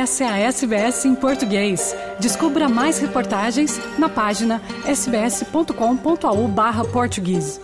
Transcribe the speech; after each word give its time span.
Essa 0.00 0.24
é 0.24 0.28
a 0.28 0.38
SBS 0.38 1.04
em 1.04 1.14
português. 1.14 1.94
Descubra 2.18 2.70
mais 2.70 2.98
reportagens 2.98 3.78
na 3.98 4.08
página 4.08 4.62
sbs.com.au/português. 4.86 7.60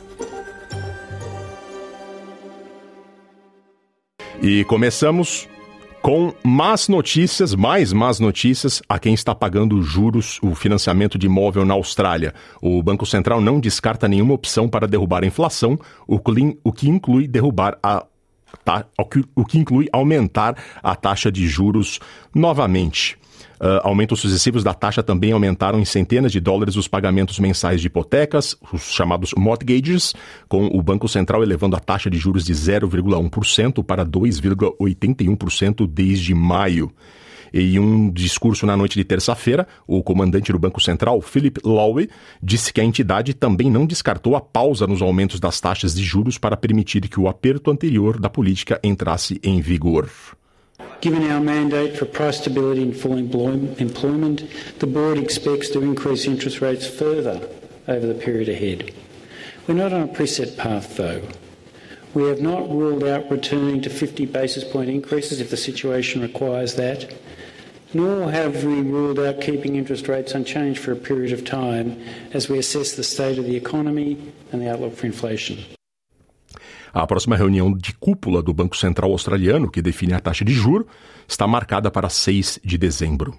E 4.42 4.64
começamos 4.64 5.48
com 6.02 6.34
más 6.44 6.88
notícias, 6.88 7.54
mais 7.54 7.94
más 7.94 8.20
notícias 8.20 8.82
a 8.86 8.98
quem 8.98 9.14
está 9.14 9.34
pagando 9.34 9.80
juros, 9.80 10.38
o 10.42 10.54
financiamento 10.54 11.16
de 11.16 11.24
imóvel 11.24 11.64
na 11.64 11.72
Austrália. 11.72 12.34
O 12.60 12.82
Banco 12.82 13.06
Central 13.06 13.40
não 13.40 13.58
descarta 13.58 14.06
nenhuma 14.06 14.34
opção 14.34 14.68
para 14.68 14.86
derrubar 14.86 15.24
a 15.24 15.26
inflação, 15.26 15.78
o 16.06 16.20
que 16.70 16.86
inclui 16.86 17.26
derrubar 17.26 17.78
a 17.82 18.04
o 19.34 19.44
que 19.44 19.58
inclui 19.58 19.88
aumentar 19.92 20.56
a 20.82 20.94
taxa 20.94 21.30
de 21.30 21.46
juros 21.46 22.00
novamente. 22.34 23.18
Uh, 23.58 23.80
aumentos 23.84 24.20
sucessivos 24.20 24.62
da 24.62 24.74
taxa 24.74 25.02
também 25.02 25.32
aumentaram 25.32 25.80
em 25.80 25.84
centenas 25.84 26.30
de 26.30 26.38
dólares 26.38 26.76
os 26.76 26.86
pagamentos 26.86 27.38
mensais 27.38 27.80
de 27.80 27.86
hipotecas, 27.86 28.54
os 28.70 28.92
chamados 28.92 29.32
mortgages, 29.34 30.14
com 30.46 30.66
o 30.66 30.82
Banco 30.82 31.08
Central 31.08 31.42
elevando 31.42 31.74
a 31.74 31.80
taxa 31.80 32.10
de 32.10 32.18
juros 32.18 32.44
de 32.44 32.52
0,1% 32.52 33.82
para 33.82 34.04
2,81% 34.04 35.86
desde 35.86 36.34
maio. 36.34 36.92
Em 37.52 37.78
um 37.78 38.10
discurso 38.10 38.66
na 38.66 38.76
noite 38.76 38.94
de 38.94 39.04
terça-feira, 39.04 39.66
o 39.86 40.02
comandante 40.02 40.52
do 40.52 40.58
Banco 40.58 40.80
Central, 40.80 41.20
Philip 41.20 41.60
Lowe, 41.64 42.08
disse 42.42 42.72
que 42.72 42.80
a 42.80 42.84
entidade 42.84 43.34
também 43.34 43.70
não 43.70 43.86
descartou 43.86 44.36
a 44.36 44.40
pausa 44.40 44.86
nos 44.86 45.02
aumentos 45.02 45.40
das 45.40 45.60
taxas 45.60 45.94
de 45.94 46.02
juros 46.02 46.38
para 46.38 46.56
permitir 46.56 47.08
que 47.08 47.20
o 47.20 47.28
aperto 47.28 47.70
anterior 47.70 48.18
da 48.18 48.28
política 48.28 48.80
entrasse 48.82 49.40
em 49.42 49.60
vigor. 49.60 50.08
Given 51.00 51.30
our 51.30 51.40
mandate 51.40 51.96
for 51.96 52.06
price 52.06 52.38
stability 52.38 52.82
and 52.82 52.92
full 52.92 53.18
employment, 53.18 54.44
the 54.78 54.86
board 54.86 55.18
expects 55.18 55.70
to 55.70 55.82
increase 55.82 56.26
interest 56.26 56.60
rates 56.60 56.86
further 56.86 57.40
over 57.86 58.06
the 58.06 58.14
period 58.14 58.48
ahead. 58.48 58.92
We're 59.66 59.74
not 59.74 59.92
on 59.92 60.02
a 60.02 60.08
preset 60.08 60.56
path, 60.56 60.96
though. 60.96 61.22
We 62.16 62.28
have 62.28 62.40
not 62.40 62.70
ruled 62.70 63.04
out 63.04 63.30
returning 63.30 63.82
to 63.82 63.90
50 63.90 64.24
basis 64.24 64.64
point 64.64 64.88
increases 64.88 65.38
if 65.38 65.50
the 65.50 65.56
situation 65.58 66.22
requires 66.22 66.76
that, 66.76 67.12
nor 67.92 68.32
have 68.32 68.64
we 68.64 68.80
ruled 68.80 69.18
out 69.18 69.42
keeping 69.42 69.76
interest 69.76 70.08
rates 70.08 70.34
unchanged 70.34 70.78
for 70.78 70.92
a 70.92 70.96
period 70.96 71.34
of 71.34 71.44
time 71.44 72.00
as 72.32 72.48
we 72.48 72.58
assess 72.58 72.96
the 72.96 73.04
state 73.04 73.38
of 73.38 73.44
the 73.44 73.54
economy 73.54 74.16
and 74.50 74.62
the 74.62 74.72
outlook 74.72 74.96
for 74.96 75.04
inflation. 75.04 75.58
A 76.94 77.06
próxima 77.06 77.36
reunião 77.36 77.70
de 77.76 77.92
cúpula 77.92 78.42
do 78.42 78.54
Banco 78.54 78.78
Central 78.78 79.10
Australiano, 79.10 79.70
que 79.70 79.82
define 79.82 80.14
a 80.14 80.18
taxa 80.18 80.42
de 80.42 80.54
juro, 80.54 80.86
está 81.28 81.46
marcada 81.46 81.90
para 81.90 82.08
6 82.08 82.60
de 82.64 82.78
dezembro. 82.78 83.34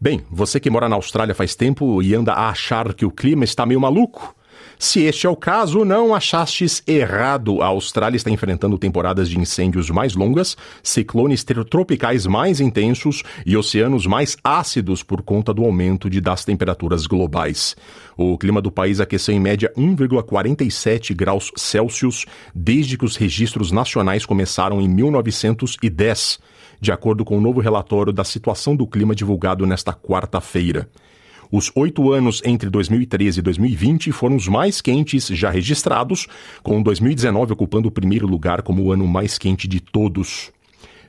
Bem, 0.00 0.22
você 0.30 0.58
que 0.58 0.70
mora 0.70 0.88
na 0.88 0.96
Austrália 0.96 1.34
faz 1.34 1.54
tempo 1.54 2.02
e 2.02 2.14
anda 2.14 2.32
a 2.32 2.48
achar 2.48 2.94
que 2.94 3.04
o 3.04 3.10
clima 3.10 3.44
está 3.44 3.66
meio 3.66 3.82
maluco, 3.82 4.34
se 4.78 5.00
este 5.02 5.26
é 5.26 5.30
o 5.30 5.36
caso, 5.36 5.84
não 5.84 6.14
achastes 6.14 6.82
errado. 6.86 7.62
A 7.62 7.66
Austrália 7.66 8.16
está 8.16 8.30
enfrentando 8.30 8.76
temporadas 8.76 9.28
de 9.28 9.38
incêndios 9.38 9.88
mais 9.88 10.14
longas, 10.14 10.56
ciclones 10.82 11.44
tropicais 11.68 12.26
mais 12.26 12.60
intensos 12.60 13.22
e 13.46 13.56
oceanos 13.56 14.06
mais 14.06 14.36
ácidos 14.44 15.02
por 15.02 15.22
conta 15.22 15.54
do 15.54 15.64
aumento 15.64 16.10
de, 16.10 16.20
das 16.20 16.44
temperaturas 16.44 17.06
globais. 17.06 17.74
O 18.16 18.36
clima 18.36 18.60
do 18.60 18.70
país 18.70 19.00
aqueceu 19.00 19.34
em 19.34 19.40
média 19.40 19.72
1,47 19.76 21.14
graus 21.14 21.50
Celsius 21.56 22.26
desde 22.54 22.98
que 22.98 23.04
os 23.04 23.16
registros 23.16 23.72
nacionais 23.72 24.26
começaram 24.26 24.80
em 24.80 24.88
1910, 24.88 26.38
de 26.80 26.92
acordo 26.92 27.24
com 27.24 27.36
o 27.36 27.38
um 27.38 27.40
novo 27.40 27.60
relatório 27.60 28.12
da 28.12 28.24
situação 28.24 28.76
do 28.76 28.86
clima 28.86 29.14
divulgado 29.14 29.66
nesta 29.66 29.92
quarta-feira. 29.92 30.88
Os 31.50 31.70
oito 31.74 32.12
anos 32.12 32.42
entre 32.44 32.68
2013 32.68 33.38
e 33.38 33.42
2020 33.42 34.12
foram 34.12 34.36
os 34.36 34.48
mais 34.48 34.80
quentes 34.80 35.26
já 35.28 35.50
registrados, 35.50 36.26
com 36.62 36.82
2019 36.82 37.52
ocupando 37.52 37.88
o 37.88 37.92
primeiro 37.92 38.26
lugar 38.26 38.62
como 38.62 38.82
o 38.82 38.92
ano 38.92 39.06
mais 39.06 39.38
quente 39.38 39.68
de 39.68 39.80
todos. 39.80 40.50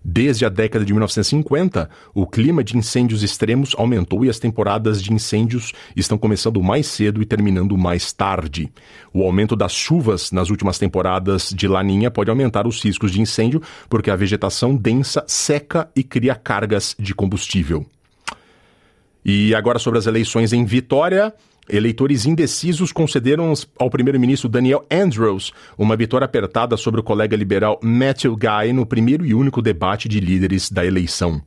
Desde 0.09 0.45
a 0.45 0.49
década 0.49 0.85
de 0.85 0.93
1950, 0.93 1.89
o 2.13 2.25
clima 2.25 2.63
de 2.63 2.77
incêndios 2.77 3.23
extremos 3.23 3.75
aumentou 3.77 4.23
e 4.23 4.29
as 4.29 4.39
temporadas 4.39 5.03
de 5.03 5.11
incêndios 5.11 5.73
estão 5.95 6.17
começando 6.17 6.63
mais 6.63 6.87
cedo 6.87 7.21
e 7.21 7.25
terminando 7.25 7.77
mais 7.77 8.13
tarde. 8.13 8.71
O 9.13 9.23
aumento 9.23 9.55
das 9.55 9.73
chuvas 9.73 10.31
nas 10.31 10.49
últimas 10.49 10.77
temporadas 10.77 11.49
de 11.53 11.67
Laninha 11.67 12.09
pode 12.09 12.29
aumentar 12.29 12.65
os 12.67 12.81
riscos 12.81 13.11
de 13.11 13.19
incêndio, 13.19 13.61
porque 13.89 14.09
a 14.09 14.15
vegetação 14.15 14.75
densa 14.75 15.25
seca 15.27 15.89
e 15.95 16.03
cria 16.03 16.35
cargas 16.35 16.95
de 16.97 17.13
combustível. 17.13 17.85
E 19.29 19.53
agora 19.53 19.77
sobre 19.77 19.99
as 19.99 20.05
eleições 20.05 20.53
em 20.53 20.63
Vitória. 20.63 21.33
Eleitores 21.69 22.25
indecisos 22.25 22.93
concederam 22.93 23.51
ao 23.77 23.89
primeiro-ministro 23.89 24.47
Daniel 24.47 24.85
Andrews 24.89 25.51
uma 25.77 25.97
vitória 25.97 26.23
apertada 26.23 26.77
sobre 26.77 27.01
o 27.01 27.03
colega 27.03 27.35
liberal 27.35 27.77
Matthew 27.83 28.37
Guy 28.37 28.71
no 28.71 28.85
primeiro 28.85 29.25
e 29.25 29.33
único 29.33 29.61
debate 29.61 30.07
de 30.07 30.21
líderes 30.21 30.71
da 30.71 30.85
eleição. 30.85 31.41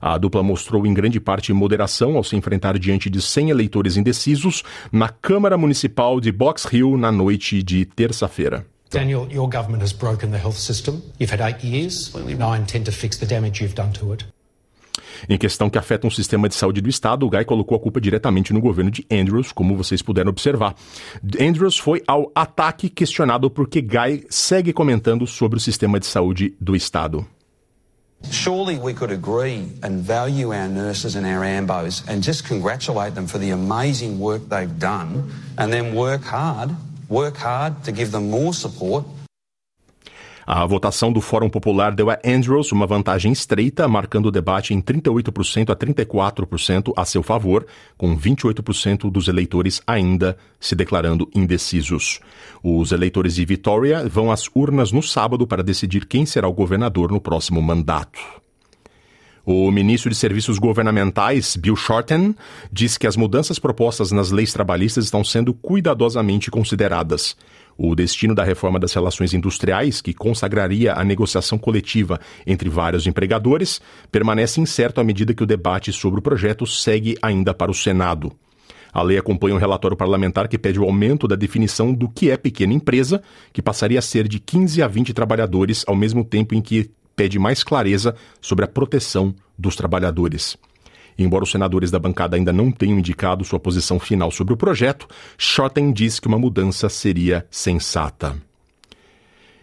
A 0.00 0.16
dupla 0.16 0.42
mostrou 0.42 0.86
em 0.86 0.94
grande 0.94 1.20
parte 1.20 1.52
moderação 1.52 2.16
ao 2.16 2.24
se 2.24 2.36
enfrentar 2.36 2.78
diante 2.78 3.10
de 3.10 3.20
100 3.20 3.50
eleitores 3.50 3.98
indecisos 3.98 4.62
na 4.90 5.10
Câmara 5.10 5.58
Municipal 5.58 6.18
de 6.22 6.32
Box 6.32 6.66
Hill 6.72 6.96
na 6.96 7.12
noite 7.12 7.62
de 7.62 7.84
terça-feira. 7.84 8.64
Daniel, 8.90 9.28
your 9.30 9.46
government 9.46 9.82
has 9.82 9.92
broken 9.92 10.30
the 10.30 10.38
health 10.38 10.56
system. 10.56 11.02
You've 11.20 11.34
had 11.34 11.46
eight 11.46 11.66
years. 11.66 12.14
Now 12.14 12.54
I 12.54 12.58
intend 12.58 12.86
to 12.86 12.92
fix 12.92 13.18
the 13.18 13.26
damage 13.26 13.62
you've 13.62 13.74
done 13.74 13.92
to 13.92 14.14
it. 14.14 14.24
Em 15.28 15.38
questão 15.38 15.68
que 15.70 15.78
afeta 15.78 16.06
um 16.06 16.10
sistema 16.10 16.48
de 16.48 16.54
saúde 16.54 16.80
do 16.80 16.88
Estado, 16.88 17.26
o 17.26 17.30
Guy 17.30 17.44
colocou 17.44 17.76
a 17.76 17.80
culpa 17.80 18.00
diretamente 18.00 18.52
no 18.52 18.60
governo 18.60 18.90
de 18.90 19.06
Andrews, 19.10 19.52
como 19.52 19.76
vocês 19.76 20.02
puderam 20.02 20.30
observar. 20.30 20.74
Andrews 21.40 21.78
foi 21.78 22.02
ao 22.06 22.30
ataque 22.34 22.88
questionado 22.88 23.50
porque 23.50 23.80
Guy 23.80 24.26
segue 24.28 24.72
comentando 24.72 25.26
sobre 25.26 25.58
o 25.58 25.60
sistema 25.60 25.98
de 25.98 26.06
saúde 26.06 26.54
do 26.60 26.74
Estado. 26.74 27.26
Surely 28.30 28.78
we 28.78 28.94
could 28.94 29.12
agree 29.12 29.68
and 29.82 30.02
value 30.02 30.50
our 30.50 30.68
nurses 30.68 31.16
and 31.16 31.26
our 31.26 31.44
AMBOs 31.44 32.02
and 32.08 32.22
just 32.22 32.48
congratulate 32.48 33.14
them 33.14 33.26
for 33.26 33.38
the 33.38 33.52
amazing 33.52 34.18
work 34.18 34.42
they've 34.48 34.78
done 34.78 35.22
and 35.58 35.70
then 35.70 35.94
work 35.94 36.24
hard, 36.24 36.74
work 37.08 37.36
hard 37.36 37.84
to 37.84 37.92
give 37.92 38.10
them 38.10 38.30
more 38.30 38.52
support 38.52 39.04
a 40.46 40.64
votação 40.64 41.12
do 41.12 41.20
Fórum 41.20 41.50
Popular 41.50 41.92
deu 41.92 42.08
a 42.08 42.18
Andrews 42.24 42.70
uma 42.70 42.86
vantagem 42.86 43.32
estreita, 43.32 43.88
marcando 43.88 44.26
o 44.26 44.30
debate 44.30 44.72
em 44.72 44.80
38% 44.80 45.70
a 45.70 45.76
34% 45.76 46.92
a 46.96 47.04
seu 47.04 47.20
favor, 47.20 47.66
com 47.98 48.16
28% 48.16 49.10
dos 49.10 49.26
eleitores 49.26 49.82
ainda 49.84 50.36
se 50.60 50.76
declarando 50.76 51.28
indecisos. 51.34 52.20
Os 52.62 52.92
eleitores 52.92 53.34
de 53.34 53.44
Vitória 53.44 54.08
vão 54.08 54.30
às 54.30 54.48
urnas 54.54 54.92
no 54.92 55.02
sábado 55.02 55.48
para 55.48 55.64
decidir 55.64 56.06
quem 56.06 56.24
será 56.24 56.46
o 56.46 56.52
governador 56.52 57.10
no 57.10 57.20
próximo 57.20 57.60
mandato. 57.60 58.45
O 59.48 59.70
ministro 59.70 60.10
de 60.10 60.16
Serviços 60.16 60.58
Governamentais, 60.58 61.54
Bill 61.54 61.76
Shorten, 61.76 62.34
diz 62.72 62.98
que 62.98 63.06
as 63.06 63.16
mudanças 63.16 63.60
propostas 63.60 64.10
nas 64.10 64.32
leis 64.32 64.52
trabalhistas 64.52 65.04
estão 65.04 65.22
sendo 65.22 65.54
cuidadosamente 65.54 66.50
consideradas. 66.50 67.36
O 67.78 67.94
destino 67.94 68.34
da 68.34 68.42
reforma 68.42 68.80
das 68.80 68.92
relações 68.92 69.32
industriais, 69.32 70.00
que 70.00 70.12
consagraria 70.12 70.94
a 70.94 71.04
negociação 71.04 71.58
coletiva 71.58 72.18
entre 72.44 72.68
vários 72.68 73.06
empregadores, 73.06 73.80
permanece 74.10 74.60
incerto 74.60 75.00
à 75.00 75.04
medida 75.04 75.32
que 75.32 75.44
o 75.44 75.46
debate 75.46 75.92
sobre 75.92 76.18
o 76.18 76.22
projeto 76.22 76.66
segue 76.66 77.16
ainda 77.22 77.54
para 77.54 77.70
o 77.70 77.74
Senado. 77.74 78.32
A 78.92 79.00
lei 79.00 79.16
acompanha 79.16 79.54
um 79.54 79.58
relatório 79.58 79.96
parlamentar 79.96 80.48
que 80.48 80.58
pede 80.58 80.80
o 80.80 80.84
aumento 80.84 81.28
da 81.28 81.36
definição 81.36 81.94
do 81.94 82.08
que 82.08 82.32
é 82.32 82.36
pequena 82.36 82.72
empresa, 82.72 83.22
que 83.52 83.62
passaria 83.62 84.00
a 84.00 84.02
ser 84.02 84.26
de 84.26 84.40
15 84.40 84.82
a 84.82 84.88
20 84.88 85.14
trabalhadores, 85.14 85.84
ao 85.86 85.94
mesmo 85.94 86.24
tempo 86.24 86.52
em 86.52 86.60
que 86.60 86.90
pede 87.16 87.38
mais 87.38 87.64
clareza 87.64 88.14
sobre 88.40 88.66
a 88.66 88.68
proteção 88.68 89.34
dos 89.58 89.74
trabalhadores. 89.74 90.56
Embora 91.18 91.44
os 91.44 91.50
senadores 91.50 91.90
da 91.90 91.98
bancada 91.98 92.36
ainda 92.36 92.52
não 92.52 92.70
tenham 92.70 92.98
indicado 92.98 93.42
sua 93.42 93.58
posição 93.58 93.98
final 93.98 94.30
sobre 94.30 94.52
o 94.52 94.56
projeto, 94.56 95.08
Schotten 95.38 95.90
diz 95.90 96.20
que 96.20 96.28
uma 96.28 96.38
mudança 96.38 96.90
seria 96.90 97.46
sensata. 97.50 98.36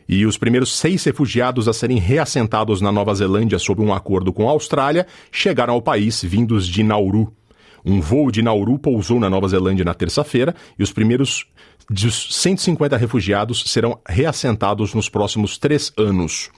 E 0.10 0.26
os 0.26 0.38
primeiros 0.38 0.78
seis 0.78 1.04
refugiados 1.04 1.68
a 1.68 1.74
serem 1.74 1.98
reassentados 1.98 2.82
na 2.82 2.92
Nova 2.92 3.14
Zelândia 3.14 3.60
sob 3.60 3.82
um 3.82 3.94
acordo 3.94 4.34
com 4.34 4.50
a 4.50 4.52
Austrália 4.52 5.06
chegaram 5.32 5.76
ao 5.76 5.82
país 5.82 6.24
vindos 6.24 6.68
de 6.68 6.84
Nauru. 6.84 7.32
Um 7.86 8.02
voo 8.02 8.32
de 8.32 8.42
Nauru 8.42 8.80
pousou 8.80 9.20
na 9.20 9.30
Nova 9.30 9.48
Zelândia 9.48 9.86
na 9.86 9.94
terça-feira 9.94 10.56
e 10.78 10.84
os 10.84 10.92
primeiros 10.92 11.46
dos 11.90 12.36
150 12.36 12.98
refugiados 12.98 13.64
serão 13.68 14.00
reassentados 14.08 14.94
nos 14.94 15.08
próximos 15.08 15.58
três 15.58 15.92
anos. 15.98 16.50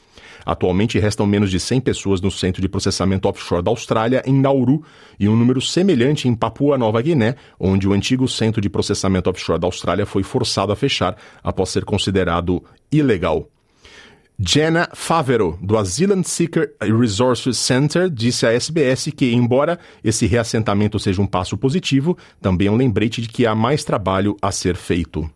Atualmente 0.46 1.00
restam 1.00 1.26
menos 1.26 1.50
de 1.50 1.60
100 1.60 1.82
pessoas 1.82 2.22
no 2.22 2.30
centro 2.30 2.62
de 2.62 2.70
processamento 2.70 3.28
offshore 3.28 3.64
da 3.64 3.72
Austrália, 3.72 4.22
em 4.26 4.34
Nauru, 4.34 4.84
e 5.20 5.28
um 5.28 5.36
número 5.36 5.60
semelhante 5.60 6.28
em 6.28 6.36
Papua 6.36 6.78
Nova 6.78 7.02
Guiné, 7.02 7.36
onde 7.60 7.88
o 7.88 7.94
antigo 7.94 8.28
centro 8.28 8.62
de 8.62 8.70
processamento 8.70 9.30
offshore 9.30 9.60
da 9.60 9.68
Austrália 9.68 10.06
foi 10.06 10.24
forçado 10.24 10.72
a 10.72 10.76
fechar 10.76 11.18
após 11.44 11.70
ser 11.70 11.84
considerado 11.86 12.64
ilegal. 12.92 13.50
Jenna 14.38 14.90
Favero, 14.94 15.58
do 15.62 15.78
Asylum 15.78 16.22
Seeker 16.22 16.76
Resources 16.82 17.58
Center, 17.58 18.10
disse 18.10 18.46
à 18.46 18.52
SBS 18.52 19.10
que, 19.16 19.34
embora 19.34 19.80
esse 20.04 20.28
reassentamento 20.28 21.00
seja 21.00 21.22
um 21.22 21.28
passo 21.28 21.58
positivo, 21.58 22.18
também 22.42 22.68
é 22.68 22.72
um 22.72 22.76
lembrete 22.76 23.22
de 23.22 23.30
que 23.30 23.46
há 23.46 23.56
mais 23.56 23.86
trabalho 23.86 24.36
a 24.42 24.52
ser 24.52 24.76
feito. 24.76 25.30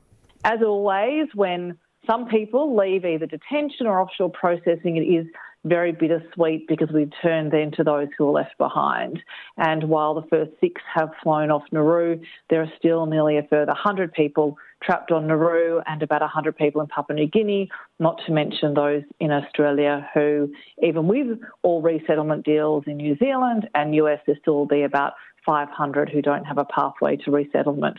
As 0.44 0.62
always, 0.62 1.30
when 1.34 1.76
some 2.10 2.28
people 2.28 2.76
leave 2.76 3.06
either 3.06 3.26
detention 3.26 3.86
or 3.86 4.02
offshore 4.02 4.32
processing, 4.32 4.98
it 4.98 5.02
is 5.02 5.28
very 5.66 5.92
bittersweet 5.92 6.68
because 6.68 6.90
we 6.94 7.06
turn 7.22 7.50
then 7.50 7.70
to 7.72 7.84
those 7.84 8.08
who 8.18 8.28
are 8.30 8.32
left 8.32 8.58
behind. 8.58 9.22
And 9.58 9.84
while 9.90 10.14
the 10.14 10.28
first 10.30 10.52
six 10.62 10.82
have 10.94 11.10
flown 11.22 11.52
off 11.52 11.64
Nauru, 11.72 12.22
there 12.50 12.62
are 12.62 12.72
still 12.78 13.06
nearly 13.06 13.38
a 13.38 13.44
further 13.44 13.74
100 13.74 14.14
people 14.14 14.58
trapped 14.82 15.12
on 15.12 15.28
Nauru 15.28 15.82
and 15.86 16.02
about 16.02 16.22
100 16.22 16.58
people 16.58 16.82
in 16.82 16.88
Papua 16.88 17.16
New 17.16 17.28
Guinea, 17.28 17.70
not 18.00 18.22
to 18.26 18.32
mention 18.32 18.74
those 18.74 19.04
in 19.20 19.32
Australia 19.32 20.10
who, 20.14 20.52
even 20.82 21.08
with 21.08 21.40
all 21.62 21.82
resettlement 21.82 22.46
deals 22.46 22.86
in 22.88 22.98
New 22.98 23.18
Zealand 23.18 23.68
and 23.76 23.94
US, 23.96 24.20
there 24.26 24.38
still 24.42 24.56
will 24.56 24.66
be 24.66 24.84
about 24.84 25.14
500 25.46 26.10
who 26.10 26.22
don't 26.22 26.46
have 26.46 26.58
a 26.58 26.66
pathway 26.66 27.18
to 27.18 27.32
resettlement. 27.32 27.98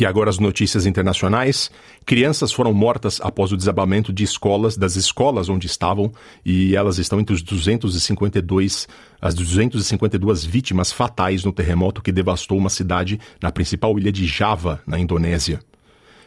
E 0.00 0.06
agora 0.06 0.30
as 0.30 0.38
notícias 0.38 0.86
internacionais. 0.86 1.70
Crianças 2.06 2.50
foram 2.50 2.72
mortas 2.72 3.20
após 3.22 3.52
o 3.52 3.56
desabamento 3.56 4.14
de 4.14 4.24
escolas, 4.24 4.74
das 4.74 4.96
escolas 4.96 5.50
onde 5.50 5.66
estavam, 5.66 6.10
e 6.42 6.74
elas 6.74 6.96
estão 6.96 7.20
entre 7.20 7.34
os 7.34 7.42
252, 7.42 8.88
as 9.20 9.34
252 9.34 10.42
vítimas 10.42 10.90
fatais 10.90 11.44
no 11.44 11.52
terremoto 11.52 12.00
que 12.00 12.10
devastou 12.10 12.56
uma 12.56 12.70
cidade 12.70 13.20
na 13.42 13.52
principal 13.52 13.98
ilha 13.98 14.10
de 14.10 14.24
Java, 14.24 14.80
na 14.86 14.98
Indonésia. 14.98 15.60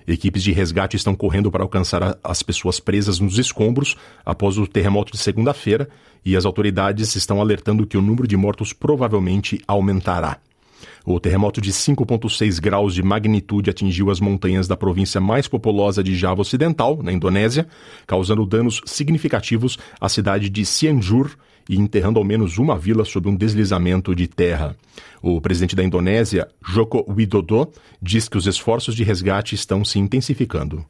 Equipes 0.05 0.43
de 0.43 0.51
resgate 0.51 0.95
estão 0.95 1.15
correndo 1.15 1.49
para 1.49 1.63
alcançar 1.63 2.15
as 2.23 2.43
pessoas 2.43 2.79
presas 2.79 3.19
nos 3.19 3.39
escombros 3.39 3.97
após 4.23 4.55
o 4.59 4.67
terremoto 4.67 5.13
de 5.13 5.17
segunda-feira, 5.17 5.89
e 6.23 6.37
as 6.37 6.45
autoridades 6.45 7.15
estão 7.15 7.41
alertando 7.41 7.87
que 7.87 7.97
o 7.97 8.03
número 8.03 8.27
de 8.27 8.37
mortos 8.37 8.71
provavelmente 8.71 9.59
aumentará. 9.67 10.37
O 11.05 11.19
terremoto 11.19 11.61
de 11.61 11.71
5,6 11.71 12.59
graus 12.59 12.93
de 12.93 13.03
magnitude 13.03 13.69
atingiu 13.69 14.09
as 14.09 14.19
montanhas 14.19 14.67
da 14.67 14.77
província 14.77 15.19
mais 15.19 15.47
populosa 15.47 16.03
de 16.03 16.15
Java 16.15 16.41
Ocidental, 16.41 17.01
na 17.01 17.11
Indonésia, 17.11 17.67
causando 18.07 18.45
danos 18.45 18.81
significativos 18.85 19.77
à 19.99 20.09
cidade 20.09 20.49
de 20.49 20.65
Cianjur 20.65 21.31
e 21.69 21.77
enterrando 21.77 22.19
ao 22.19 22.25
menos 22.25 22.57
uma 22.57 22.77
vila 22.77 23.05
sob 23.05 23.29
um 23.29 23.35
deslizamento 23.35 24.15
de 24.15 24.27
terra. 24.27 24.75
O 25.21 25.39
presidente 25.39 25.75
da 25.75 25.83
Indonésia, 25.83 26.47
Joko 26.65 27.05
Widodo, 27.09 27.71
diz 28.01 28.27
que 28.27 28.37
os 28.37 28.47
esforços 28.47 28.95
de 28.95 29.03
resgate 29.03 29.55
estão 29.55 29.85
se 29.85 29.99
intensificando. 29.99 30.85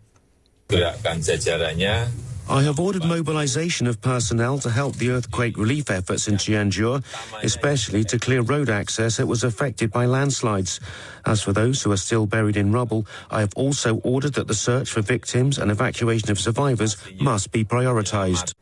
I 2.49 2.61
have 2.63 2.79
ordered 2.79 3.05
mobilization 3.05 3.87
of 3.87 4.01
personnel 4.01 4.59
to 4.59 4.69
help 4.69 4.97
the 4.97 5.11
earthquake 5.11 5.57
relief 5.57 5.89
efforts 5.89 6.27
in 6.27 6.35
Cianjur, 6.35 7.03
especially 7.41 8.03
to 8.05 8.19
clear 8.19 8.41
road 8.41 8.69
access 8.69 9.17
that 9.17 9.27
was 9.27 9.43
affected 9.43 9.91
by 9.91 10.05
landslides. 10.05 10.79
As 11.25 11.41
for 11.41 11.53
those 11.53 11.81
who 11.81 11.91
are 11.91 11.97
still 11.97 12.25
buried 12.25 12.57
in 12.57 12.71
rubble, 12.71 13.07
I 13.31 13.39
have 13.39 13.53
also 13.55 13.97
ordered 14.03 14.33
that 14.33 14.47
the 14.47 14.53
search 14.53 14.91
for 14.91 15.01
victims 15.01 15.57
and 15.57 15.71
evacuation 15.71 16.31
of 16.31 16.39
survivors 16.39 16.97
must 17.19 17.51
be 17.51 17.63
prioritized. 17.63 18.53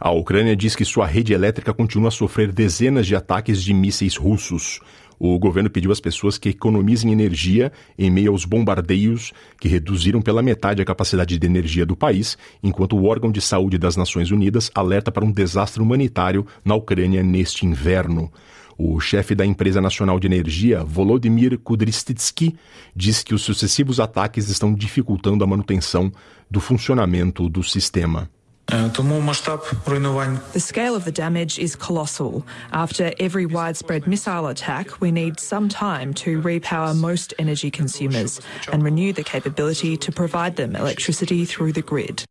A 0.00 0.10
Ucrânia 0.10 0.56
diz 0.56 0.74
que 0.74 0.84
sua 0.84 1.06
rede 1.06 1.32
elétrica 1.32 1.72
continua 1.72 2.08
a 2.08 2.10
sofrer 2.10 2.52
dezenas 2.52 3.06
de 3.06 3.14
ataques 3.14 3.62
de 3.62 3.72
mísseis 3.72 4.16
russos. 4.18 4.80
O 5.24 5.38
governo 5.38 5.70
pediu 5.70 5.92
às 5.92 6.00
pessoas 6.00 6.36
que 6.36 6.48
economizem 6.48 7.12
energia 7.12 7.70
em 7.96 8.10
meio 8.10 8.32
aos 8.32 8.44
bombardeios 8.44 9.32
que 9.60 9.68
reduziram 9.68 10.20
pela 10.20 10.42
metade 10.42 10.82
a 10.82 10.84
capacidade 10.84 11.38
de 11.38 11.46
energia 11.46 11.86
do 11.86 11.94
país, 11.94 12.36
enquanto 12.60 12.96
o 12.96 13.04
órgão 13.04 13.30
de 13.30 13.40
saúde 13.40 13.78
das 13.78 13.96
Nações 13.96 14.32
Unidas 14.32 14.68
alerta 14.74 15.12
para 15.12 15.24
um 15.24 15.30
desastre 15.30 15.80
humanitário 15.80 16.44
na 16.64 16.74
Ucrânia 16.74 17.22
neste 17.22 17.64
inverno. 17.64 18.32
O 18.76 18.98
chefe 18.98 19.32
da 19.32 19.46
empresa 19.46 19.80
nacional 19.80 20.18
de 20.18 20.26
energia, 20.26 20.82
Volodymyr 20.82 21.56
Kudrystytsky, 21.56 22.56
diz 22.92 23.22
que 23.22 23.32
os 23.32 23.42
sucessivos 23.42 24.00
ataques 24.00 24.48
estão 24.48 24.74
dificultando 24.74 25.44
a 25.44 25.46
manutenção 25.46 26.10
do 26.50 26.58
funcionamento 26.58 27.48
do 27.48 27.62
sistema. 27.62 28.28
The 28.72 30.58
scale 30.58 30.96
of 30.96 31.04
the 31.04 31.12
damage 31.12 31.58
is 31.58 31.76
colossal. 31.76 32.42
After 32.72 33.12
every 33.20 33.44
widespread 33.44 34.06
missile 34.06 34.46
attack, 34.46 34.98
we 34.98 35.10
need 35.10 35.38
some 35.38 35.68
time 35.68 36.14
to 36.14 36.40
repower 36.40 36.96
most 36.96 37.34
energy 37.38 37.70
consumers 37.70 38.40
and 38.72 38.82
renew 38.82 39.12
the 39.12 39.24
capability 39.24 39.98
to 39.98 40.10
provide 40.10 40.56
them 40.56 40.74
electricity 40.74 41.44
through 41.44 41.72
the 41.74 41.82
grid. 41.82 42.24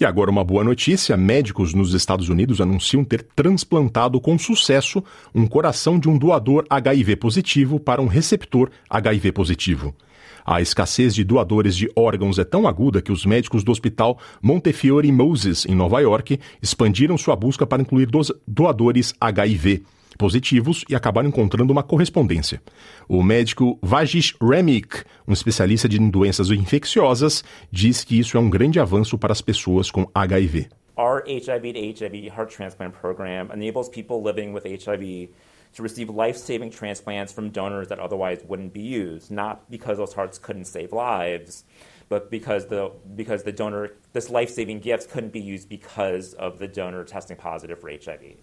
E 0.00 0.04
agora 0.04 0.28
uma 0.28 0.42
boa 0.42 0.64
notícia: 0.64 1.16
médicos 1.16 1.72
nos 1.72 1.94
Estados 1.94 2.28
Unidos 2.28 2.60
anunciam 2.60 3.04
ter 3.04 3.22
transplantado 3.36 4.20
com 4.20 4.36
sucesso 4.36 5.04
um 5.32 5.46
coração 5.46 6.00
de 6.00 6.08
um 6.08 6.18
doador 6.18 6.64
HIV 6.68 7.14
positivo 7.14 7.78
para 7.78 8.02
um 8.02 8.08
receptor 8.08 8.70
HIV 8.90 9.30
positivo. 9.30 9.94
A 10.44 10.60
escassez 10.60 11.14
de 11.14 11.24
doadores 11.24 11.74
de 11.74 11.90
órgãos 11.96 12.38
é 12.38 12.44
tão 12.44 12.68
aguda 12.68 13.00
que 13.00 13.10
os 13.10 13.24
médicos 13.24 13.64
do 13.64 13.72
Hospital 13.72 14.18
Montefiore 14.42 15.10
Moses, 15.10 15.64
em 15.64 15.74
Nova 15.74 16.00
York, 16.00 16.38
expandiram 16.60 17.16
sua 17.16 17.34
busca 17.34 17.66
para 17.66 17.80
incluir 17.80 18.08
doadores 18.46 19.14
HIV 19.20 19.82
positivos 20.18 20.84
e 20.88 20.94
acabaram 20.94 21.28
encontrando 21.28 21.72
uma 21.72 21.82
correspondência. 21.82 22.62
O 23.08 23.22
médico 23.22 23.78
Vajish 23.82 24.36
Remik, 24.40 25.02
um 25.26 25.32
especialista 25.32 25.88
em 25.88 26.08
doenças 26.08 26.50
infecciosas, 26.50 27.42
diz 27.70 28.04
que 28.04 28.18
isso 28.18 28.36
é 28.36 28.40
um 28.40 28.50
grande 28.50 28.78
avanço 28.78 29.18
para 29.18 29.32
as 29.32 29.40
pessoas 29.40 29.90
com 29.90 30.08
HIV. 30.14 30.68
Our 30.96 31.24
HIV 31.26 31.72
to 31.72 32.04
HIV 32.04 32.28
heart 32.28 32.54
transplant 32.54 32.92
program 32.92 33.50
enables 33.52 33.88
people 33.88 34.22
living 34.22 34.52
with 34.52 34.62
HIV 34.64 35.30
to 35.74 35.82
receive 35.82 36.08
life 36.08 36.36
saving 36.36 36.70
transplants 36.70 37.32
from 37.32 37.50
donors 37.50 37.88
that 37.88 37.98
otherwise 37.98 38.40
wouldn't 38.46 38.72
be 38.72 38.82
used, 38.82 39.30
not 39.30 39.70
because 39.70 39.98
those 39.98 40.14
hearts 40.14 40.38
couldn't 40.38 40.64
save 40.66 40.92
lives, 40.92 41.64
but 42.08 42.30
because 42.30 42.66
the, 42.66 42.92
because 43.14 43.42
the 43.42 43.52
donor, 43.52 43.90
this 44.12 44.30
life 44.30 44.50
saving 44.50 44.80
gift 44.80 45.10
couldn't 45.10 45.32
be 45.32 45.40
used 45.40 45.68
because 45.68 46.34
of 46.34 46.58
the 46.58 46.68
donor 46.68 47.04
testing 47.04 47.36
positive 47.36 47.80
for 47.80 47.90
HIV. 47.90 48.36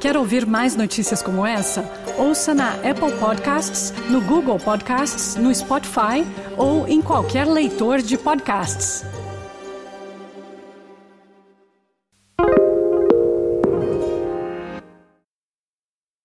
Quer 0.00 0.18
ouvir 0.18 0.44
mais 0.44 0.76
notícias 0.76 1.22
como 1.22 1.46
essa? 1.46 1.82
Ouça 2.18 2.52
na 2.52 2.74
Apple 2.74 3.16
Podcasts, 3.18 3.90
no 4.10 4.20
Google 4.20 4.58
Podcasts, 4.58 5.34
no 5.36 5.50
Spotify 5.50 6.26
ou 6.58 6.86
em 6.86 7.00
qualquer 7.00 7.46
leitor 7.46 8.02
de 8.02 8.18
podcasts. 8.18 9.13